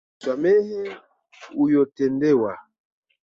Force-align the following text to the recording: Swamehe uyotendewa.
Swamehe 0.21 0.79
uyotendewa. 1.63 2.53